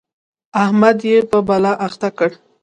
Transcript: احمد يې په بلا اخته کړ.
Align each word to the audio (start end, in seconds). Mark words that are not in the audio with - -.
احمد 0.63 0.97
يې 1.09 1.17
په 1.31 1.37
بلا 1.47 1.73
اخته 1.87 2.09
کړ. 2.17 2.29